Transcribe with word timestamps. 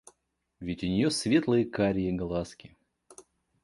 Ведь 0.59 0.83
у 0.83 0.87
нее 0.87 1.11
светлые 1.11 1.63
карие 1.63 2.11
глазки. 2.11 2.75